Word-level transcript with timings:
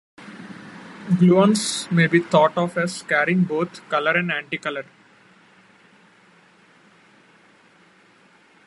Gluons 1.11 1.91
may 1.91 2.07
be 2.07 2.19
thought 2.19 2.57
of 2.57 2.75
as 2.75 3.03
carrying 3.03 3.43
both 3.43 3.87
color 3.87 4.15
and 4.17 4.31
anticolor. 4.31 4.85